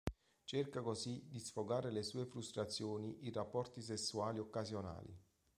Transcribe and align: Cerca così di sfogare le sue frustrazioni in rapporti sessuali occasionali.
Cerca 0.47 0.81
così 0.81 1.27
di 1.29 1.37
sfogare 1.39 1.91
le 1.91 2.01
sue 2.01 2.25
frustrazioni 2.25 3.27
in 3.27 3.33
rapporti 3.33 3.83
sessuali 3.83 4.39
occasionali. 4.39 5.15